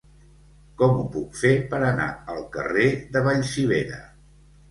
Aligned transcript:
Com 0.81 0.95
ho 1.01 1.03
puc 1.15 1.35
fer 1.41 1.51
per 1.73 1.81
anar 1.89 2.07
al 2.35 2.41
carrer 2.57 2.89
de 3.17 3.23
Vallcivera? 3.27 4.01